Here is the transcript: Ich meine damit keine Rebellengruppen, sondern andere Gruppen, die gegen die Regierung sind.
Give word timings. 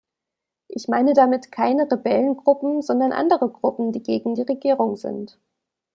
Ich 0.67 0.87
meine 0.87 1.13
damit 1.13 1.51
keine 1.51 1.83
Rebellengruppen, 1.83 2.81
sondern 2.81 3.11
andere 3.11 3.49
Gruppen, 3.49 3.91
die 3.91 4.01
gegen 4.01 4.33
die 4.33 4.41
Regierung 4.41 4.95
sind. 4.97 5.37